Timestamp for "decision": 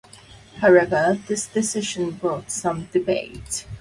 1.45-2.09